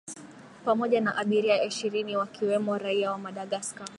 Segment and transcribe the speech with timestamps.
[0.65, 3.89] pamoja na abiria ishirini wakiwemo raia wa madagascar